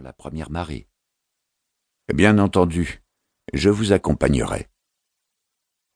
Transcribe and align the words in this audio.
la 0.00 0.12
première 0.12 0.50
marée. 0.50 0.88
Bien 2.12 2.38
entendu, 2.38 3.02
je 3.52 3.70
vous 3.70 3.92
accompagnerai. 3.92 4.68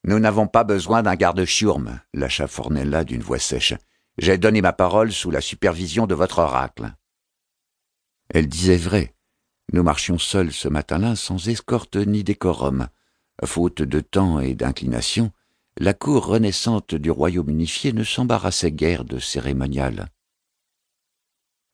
Nous 0.04 0.18
n'avons 0.18 0.46
pas 0.46 0.64
besoin 0.64 1.02
d'un 1.02 1.16
garde-chiourme, 1.16 2.00
lâcha 2.14 2.46
Fornella 2.46 3.04
d'une 3.04 3.22
voix 3.22 3.38
sèche. 3.38 3.74
J'ai 4.16 4.38
donné 4.38 4.62
ma 4.62 4.72
parole 4.72 5.12
sous 5.12 5.30
la 5.30 5.40
supervision 5.40 6.06
de 6.06 6.14
votre 6.14 6.38
oracle. 6.38 6.94
Elle 8.32 8.48
disait 8.48 8.76
vrai. 8.76 9.14
Nous 9.72 9.82
marchions 9.82 10.18
seuls 10.18 10.52
ce 10.52 10.68
matin-là 10.68 11.14
sans 11.14 11.48
escorte 11.48 11.96
ni 11.96 12.24
décorum. 12.24 12.88
Faute 13.44 13.82
de 13.82 14.00
temps 14.00 14.40
et 14.40 14.54
d'inclination, 14.54 15.30
la 15.76 15.94
cour 15.94 16.26
renaissante 16.26 16.94
du 16.94 17.10
royaume 17.10 17.50
unifié 17.50 17.92
ne 17.92 18.02
s'embarrassait 18.02 18.72
guère 18.72 19.04
de 19.04 19.18
cérémonial. 19.18 20.08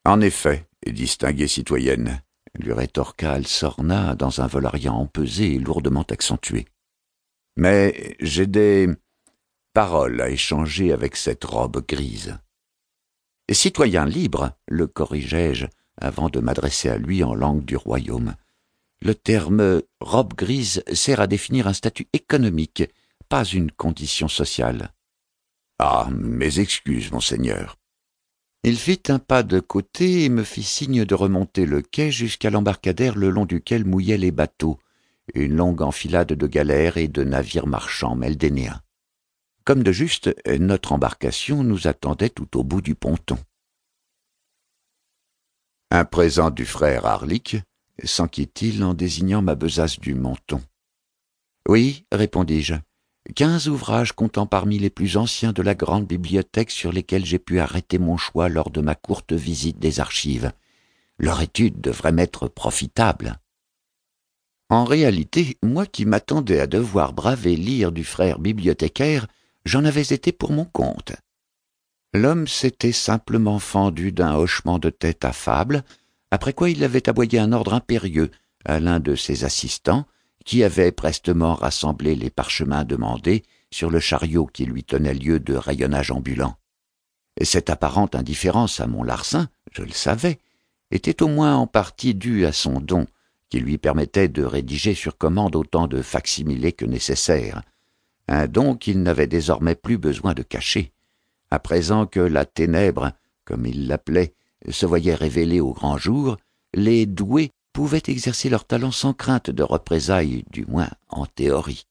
En 0.05 0.21
effet, 0.21 0.69
distinguée 0.93 1.49
citoyenne, 1.49 2.23
lui 2.59 2.73
rétorqua 2.73 3.33
Alsorna 3.33 4.15
dans 4.15 4.41
un 4.41 4.47
volariant 4.47 4.95
empesé 4.95 5.55
et 5.55 5.59
lourdement 5.59 6.07
accentué. 6.11 6.67
Mais 7.57 8.17
j'ai 8.21 8.47
des 8.47 8.89
paroles 9.73 10.21
à 10.21 10.31
échanger 10.31 10.93
avec 10.93 11.17
cette 11.17 11.45
robe 11.45 11.85
grise. 11.87 12.39
Citoyen 13.51 14.07
libre, 14.07 14.53
le 14.69 14.87
corrigeai-je 14.87 15.67
avant 16.01 16.29
de 16.29 16.41
m'adresser 16.41 16.89
à 16.89 16.99
lui 16.99 17.23
en 17.23 17.35
langue 17.35 17.65
du 17.65 17.77
royaume. 17.77 18.35
Le 19.01 19.15
terme 19.15 19.83
robe 20.01 20.35
grise 20.35 20.83
sert 20.93 21.21
à 21.21 21.27
définir 21.27 21.67
un 21.67 21.73
statut 21.73 22.09
économique, 22.13 22.85
pas 23.29 23.45
une 23.45 23.71
condition 23.71 24.29
sociale. 24.29 24.93
Ah, 25.79 26.09
mes 26.11 26.61
excuses, 26.61 27.13
monseigneur. 27.13 27.77
Il 28.67 28.79
fit 28.79 29.03
un 29.09 29.19
pas 29.19 29.43
de 29.43 29.61
côté 29.61 30.25
et 30.25 30.31
me 30.31 30.43
fit 30.43 30.63
signe 30.63 31.05
de 31.05 31.15
remonter 31.15 31.67
le 31.67 31.83
quai 31.83 32.11
jusqu'à 32.11 32.49
l'embarcadère 32.49 33.15
le 33.15 33.29
long 33.29 33.45
duquel 33.45 33.85
mouillaient 33.85 34.17
les 34.17 34.31
bateaux, 34.31 34.81
une 35.35 35.55
longue 35.55 35.83
enfilade 35.83 36.33
de 36.33 36.47
galères 36.47 36.97
et 36.97 37.07
de 37.07 37.25
navires 37.25 37.67
marchands 37.67 38.17
meldénéens. 38.17 38.81
Comme 39.65 39.83
de 39.83 39.93
juste, 39.93 40.35
notre 40.47 40.93
embarcation 40.93 41.63
nous 41.63 41.89
attendait 41.89 42.31
tout 42.31 42.59
au 42.59 42.65
bout 42.65 42.81
du 42.81 42.95
ponton. 42.95 43.37
Un 45.91 46.07
présent 46.07 46.51
du 46.51 46.65
frère 46.65 47.05
Harlick, 47.05 47.59
s'enquit-il 48.03 48.83
en 48.83 48.95
désignant 48.95 49.43
ma 49.43 49.57
besace 49.57 50.01
du 50.01 50.15
menton. 50.15 50.63
Oui, 51.69 52.07
répondis-je, 52.11 52.77
quinze 53.33 53.69
ouvrages 53.69 54.13
comptant 54.13 54.47
parmi 54.47 54.79
les 54.79 54.91
plus 54.91 55.17
anciens 55.17 55.53
de 55.53 55.63
la 55.63 55.75
grande 55.75 56.07
bibliothèque 56.07 56.71
sur 56.71 56.93
lesquels 56.93 57.25
j'ai 57.25 57.39
pu 57.39 57.61
arrêter 57.61 57.99
mon 57.99 58.17
choix 58.17 58.49
lors 58.49 58.71
de 58.71 58.81
ma 58.81 58.95
courte 58.95 59.33
visite 59.33 59.79
des 59.79 60.01
archives. 60.01 60.53
Leur 61.19 61.41
étude 61.41 61.81
devrait 61.81 62.13
m'être 62.13 62.49
profitable. 62.49 63.39
En 64.69 64.85
réalité, 64.85 65.57
moi 65.63 65.87
qui 65.87 66.05
m'attendais 66.05 66.61
à 66.61 66.67
devoir 66.67 67.13
braver 67.13 67.57
lire 67.57 67.93
du 67.93 68.05
frère 68.05 68.39
bibliothécaire, 68.39 69.27
j'en 69.65 69.85
avais 69.85 70.03
été 70.03 70.33
pour 70.33 70.53
mon 70.53 70.65
compte. 70.65 71.13
L'homme 72.13 72.47
s'était 72.47 72.93
simplement 72.93 73.59
fendu 73.59 74.13
d'un 74.13 74.35
hochement 74.35 74.79
de 74.79 74.91
tête 74.91 75.25
affable, 75.25 75.83
après 76.31 76.53
quoi 76.53 76.71
il 76.71 76.83
avait 76.85 77.09
aboyé 77.09 77.39
un 77.39 77.53
ordre 77.53 77.75
impérieux 77.75 78.31
à 78.65 78.81
l'un 78.81 79.01
de 79.01 79.15
ses 79.15 79.45
assistants, 79.45 80.07
qui 80.45 80.63
avait 80.63 80.93
prestement 80.93 81.55
rassemblé 81.55 82.15
les 82.15 82.31
parchemins 82.31 82.85
demandés 82.85 83.43
sur 83.71 83.91
le 83.91 84.01
chariot 84.01 84.47
qui 84.47 84.67
lui 84.67 84.85
tenait 84.85 85.15
lieu 85.15 85.41
de 85.41 85.55
rayonnage 85.55 86.11
ambulant. 86.11 86.57
Et 87.41 87.45
cette 87.45 87.71
apparente 87.71 88.15
indifférence 88.15 88.81
à 88.81 88.87
mon 88.87 89.03
larcin, 89.03 89.49
je 89.73 89.83
le 89.83 89.93
savais, 89.93 90.39
était 90.91 91.23
au 91.23 91.29
moins 91.29 91.57
en 91.57 91.67
partie 91.67 92.15
due 92.15 92.47
à 92.47 92.53
son 92.53 92.81
don, 92.81 93.07
qui 93.49 93.59
lui 93.59 93.79
permettait 93.79 94.29
de 94.29 94.45
rédiger 94.45 94.95
sur 94.95 95.19
commande 95.19 95.57
autant 95.57 95.87
de 95.87 96.03
facsimilés 96.03 96.73
que 96.73 96.85
nécessaire, 96.85 97.63
un 98.29 98.47
don 98.47 98.77
qu'il 98.77 99.03
n'avait 99.03 99.27
désormais 99.27 99.75
plus 99.75 99.99
besoin 99.99 100.35
de 100.35 100.43
cacher, 100.43 100.93
à 101.51 101.59
présent 101.59 102.07
que 102.07 102.21
la 102.21 102.45
ténèbre, 102.45 103.13
comme 103.45 103.67
il 103.67 103.87
l'appelait, 103.87 104.35
se 104.71 104.87
voyait 104.87 105.15
révélée 105.15 105.61
au 105.61 105.73
grand 105.73 105.99
jour, 105.99 106.37
les 106.75 107.07
doués 107.07 107.51
pouvaient 107.75 108.05
exercer 108.07 108.49
leur 108.49 108.65
talent 108.65 108.93
sans 108.93 109.13
crainte 109.13 109.51
de 109.51 109.63
représailles, 109.63 110.45
du 110.51 110.65
moins 110.65 110.89
en 111.09 111.27
théorie. 111.27 111.87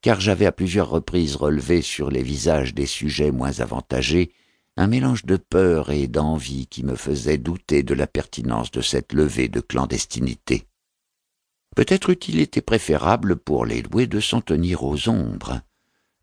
Car 0.00 0.20
j'avais 0.20 0.46
à 0.46 0.52
plusieurs 0.52 0.88
reprises 0.88 1.36
relevé 1.36 1.82
sur 1.82 2.10
les 2.10 2.22
visages 2.22 2.72
des 2.72 2.86
sujets 2.86 3.32
moins 3.32 3.60
avantagés 3.60 4.32
un 4.78 4.86
mélange 4.86 5.24
de 5.24 5.36
peur 5.36 5.90
et 5.90 6.06
d'envie 6.06 6.66
qui 6.68 6.84
me 6.84 6.94
faisait 6.94 7.38
douter 7.38 7.82
de 7.82 7.94
la 7.94 8.06
pertinence 8.06 8.70
de 8.70 8.82
cette 8.82 9.12
levée 9.12 9.48
de 9.48 9.60
clandestinité. 9.60 10.66
Peut-être 11.74 12.10
eût-il 12.10 12.40
été 12.40 12.60
préférable 12.60 13.36
pour 13.36 13.66
les 13.66 13.82
doués 13.82 14.06
de 14.06 14.20
s'en 14.20 14.40
tenir 14.40 14.84
aux 14.84 15.08
ombres, 15.08 15.60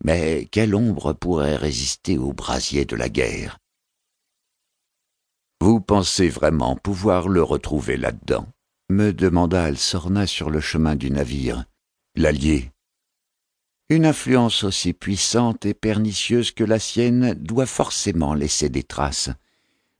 mais 0.03 0.47
quelle 0.51 0.75
ombre 0.75 1.13
pourrait 1.13 1.57
résister 1.57 2.17
au 2.17 2.31
brasier 2.31 2.85
de 2.85 2.95
la 2.95 3.09
guerre? 3.09 3.57
Vous 5.59 5.81
pensez 5.81 6.29
vraiment 6.29 6.75
pouvoir 6.75 7.27
le 7.27 7.43
retrouver 7.43 7.97
là-dedans? 7.97 8.47
Me 8.89 9.13
demanda 9.13 9.63
Alsorna 9.63 10.27
sur 10.27 10.49
le 10.49 10.59
chemin 10.59 10.95
du 10.95 11.09
navire. 11.09 11.65
L'allié. 12.15 12.71
Une 13.89 14.05
influence 14.05 14.63
aussi 14.63 14.93
puissante 14.93 15.65
et 15.65 15.73
pernicieuse 15.73 16.51
que 16.51 16.63
la 16.63 16.79
sienne 16.79 17.33
doit 17.33 17.65
forcément 17.65 18.33
laisser 18.33 18.69
des 18.69 18.83
traces. 18.83 19.29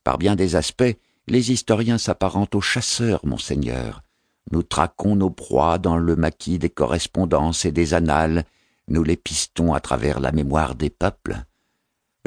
Par 0.03 0.17
bien 0.17 0.35
des 0.35 0.55
aspects, 0.55 0.95
les 1.27 1.51
historiens 1.51 1.97
s'apparentent 1.97 2.55
aux 2.55 2.61
chasseurs, 2.61 3.25
monseigneur. 3.25 4.03
Nous 4.51 4.63
traquons 4.63 5.15
nos 5.15 5.29
proies 5.29 5.77
dans 5.77 5.97
le 5.97 6.15
maquis 6.15 6.59
des 6.59 6.69
correspondances 6.69 7.65
et 7.65 7.71
des 7.71 7.93
annales, 7.93 8.45
nous 8.89 9.03
les 9.03 9.15
pistons 9.15 9.73
à 9.73 9.79
travers 9.79 10.19
la 10.19 10.31
mémoire 10.31 10.75
des 10.75 10.89
peuples. 10.89 11.37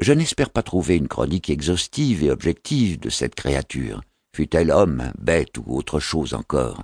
Je 0.00 0.12
n'espère 0.12 0.50
pas 0.50 0.62
trouver 0.62 0.96
une 0.96 1.08
chronique 1.08 1.50
exhaustive 1.50 2.24
et 2.24 2.30
objective 2.30 2.98
de 2.98 3.10
cette 3.10 3.34
créature, 3.34 4.00
fût-elle 4.36 4.70
homme, 4.70 5.14
bête 5.16 5.56
ou 5.56 5.64
autre 5.74 5.98
chose 5.98 6.34
encore, 6.34 6.82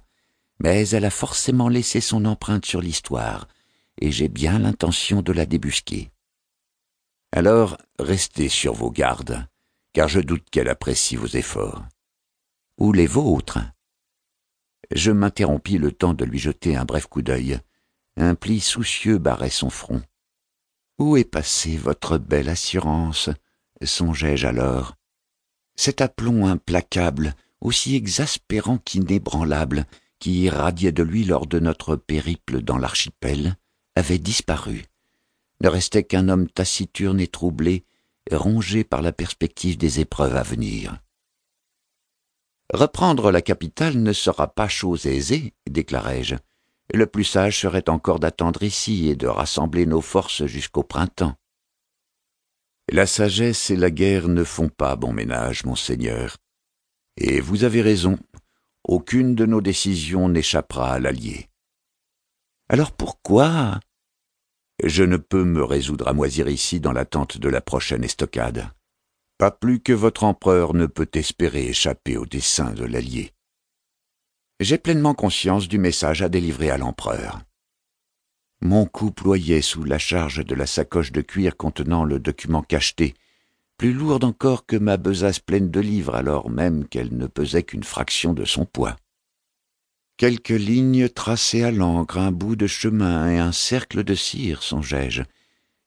mais 0.59 0.89
elle 0.89 1.05
a 1.05 1.11
forcément 1.11 1.69
laissé 1.69 2.01
son 2.01 2.25
empreinte 2.25 2.65
sur 2.65 2.81
l'histoire, 2.81 3.47
et 4.01 4.11
j'ai 4.11 4.29
bien 4.29 4.59
l'intention 4.59 5.21
de 5.21 5.33
la 5.33 5.45
débusquer. 5.45 6.11
Alors, 7.31 7.77
restez 7.99 8.49
sur 8.49 8.73
vos 8.73 8.91
gardes, 8.91 9.47
car 9.93 10.09
je 10.09 10.21
doute 10.21 10.49
qu'elle 10.51 10.71
apprécie 10.71 11.15
vos 11.17 11.27
efforts. 11.27 11.85
Ou 12.79 12.95
les 12.95 13.07
vôtres? 13.07 13.59
Je 14.91 15.13
m'interrompis 15.13 15.77
le 15.77 15.93
temps 15.93 16.15
de 16.15 16.25
lui 16.25 16.39
jeter 16.39 16.75
un 16.75 16.87
bref 16.87 17.07
coup 17.07 17.21
d'œil. 17.21 17.59
Un 18.17 18.34
pli 18.34 18.61
soucieux 18.61 19.19
barrait 19.19 19.51
son 19.51 19.69
front. 19.69 20.01
Où 20.99 21.19
est 21.19 21.31
passée 21.31 21.77
votre 21.77 22.17
belle 22.17 22.49
assurance? 22.49 23.29
songeai-je 23.83 24.47
alors. 24.47 24.95
Cet 25.77 26.00
aplomb 26.00 26.47
implacable, 26.47 27.34
aussi 27.60 27.97
exaspérant 27.97 28.78
qu'inébranlable, 28.78 29.87
qui 30.19 30.43
irradiait 30.43 30.93
de 30.93 31.03
lui 31.03 31.25
lors 31.25 31.47
de 31.47 31.59
notre 31.59 31.97
périple 31.97 32.60
dans 32.62 32.78
l'archipel, 32.78 33.56
avait 33.97 34.19
disparu. 34.19 34.84
Ne 35.60 35.69
restait 35.69 36.05
qu'un 36.05 36.28
homme 36.28 36.49
taciturne 36.49 37.21
et 37.21 37.28
troublé, 37.28 37.84
rongé 38.31 38.84
par 38.84 39.03
la 39.03 39.12
perspective 39.12 39.77
des 39.77 40.00
épreuves 40.00 40.37
à 40.37 40.43
venir. 40.43 40.99
Reprendre 42.72 43.31
la 43.31 43.43
capitale 43.43 43.99
ne 43.99 44.12
sera 44.12 44.49
pas 44.49 44.69
chose 44.69 45.06
aisée, 45.06 45.54
déclarai-je 45.69 46.37
le 46.94 47.06
plus 47.06 47.25
sage 47.25 47.59
serait 47.59 47.89
encore 47.89 48.19
d'attendre 48.19 48.62
ici 48.62 49.09
et 49.09 49.16
de 49.16 49.27
rassembler 49.27 49.87
nos 49.87 50.00
forces 50.00 50.47
jusqu'au 50.47 50.83
printemps. 50.83 51.34
La 52.92 53.06
sagesse 53.06 53.70
et 53.70 53.76
la 53.76 53.91
guerre 53.91 54.28
ne 54.28 54.44
font 54.44 54.69
pas 54.69 54.94
bon 54.94 55.12
ménage, 55.12 55.64
monseigneur. 55.64 56.36
Et 57.16 57.41
vous 57.41 57.64
avez 57.64 57.82
raison, 57.82 58.19
aucune 58.84 59.34
de 59.34 59.47
nos 59.47 59.60
décisions 59.60 60.28
n'échappera 60.28 60.92
à 60.92 60.98
l'allié. 61.00 61.48
Alors 62.68 62.92
pourquoi? 62.92 63.80
Je 64.84 65.03
ne 65.03 65.16
peux 65.16 65.44
me 65.44 65.65
résoudre 65.65 66.06
à 66.06 66.12
moisir 66.12 66.48
ici 66.48 66.78
dans 66.78 66.92
l'attente 66.92 67.39
de 67.39 67.48
la 67.48 67.60
prochaine 67.60 68.04
estocade. 68.04 68.71
Pas 69.38 69.50
plus 69.50 69.80
que 69.80 69.92
votre 69.92 70.22
empereur 70.22 70.74
ne 70.74 70.86
peut 70.86 71.10
espérer 71.15 71.66
échapper 71.66 72.16
au 72.16 72.27
dessein 72.27 72.72
de 72.72 72.84
l'allié 72.84 73.33
j'ai 74.62 74.78
pleinement 74.78 75.15
conscience 75.15 75.68
du 75.68 75.78
message 75.78 76.22
à 76.22 76.28
délivrer 76.28 76.71
à 76.71 76.78
l'empereur. 76.78 77.41
Mon 78.64 78.86
cou 78.86 79.10
ployait 79.10 79.60
sous 79.60 79.82
la 79.82 79.98
charge 79.98 80.44
de 80.44 80.54
la 80.54 80.66
sacoche 80.66 81.10
de 81.10 81.20
cuir 81.20 81.56
contenant 81.56 82.04
le 82.04 82.20
document 82.20 82.62
cacheté, 82.62 83.14
plus 83.76 83.92
lourde 83.92 84.22
encore 84.22 84.66
que 84.66 84.76
ma 84.76 84.97
besace 84.97 85.41
pleine 85.41 85.68
de 85.68 85.80
livres 85.80 86.14
alors 86.14 86.48
même 86.48 86.86
qu'elle 86.86 87.12
ne 87.16 87.26
pesait 87.26 87.64
qu'une 87.64 87.82
fraction 87.82 88.34
de 88.34 88.44
son 88.44 88.64
poids. 88.64 88.97
Quelques 90.16 90.50
lignes 90.50 91.09
tracées 91.09 91.64
à 91.64 91.72
l'encre, 91.72 92.18
un 92.18 92.30
bout 92.30 92.54
de 92.54 92.68
chemin 92.68 93.28
et 93.28 93.38
un 93.41 93.50
cercle 93.50 94.04
de 94.04 94.14
cire, 94.14 94.62
songeai-je, 94.62 95.22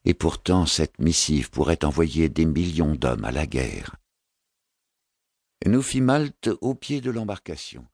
et 0.04 0.12
pourtant 0.12 0.66
cette 0.66 0.98
missive 0.98 1.48
pourrait 1.48 1.82
envoyer 1.82 2.28
des 2.28 2.44
millions 2.44 2.94
d'hommes 2.94 3.24
à 3.24 3.32
la 3.32 3.46
guerre. 3.46 3.96
Nous 5.64 5.80
fîmes 5.80 6.10
halte 6.10 6.50
au 6.60 6.74
pied 6.74 7.00
de 7.00 7.10
l'embarcation. 7.10 7.86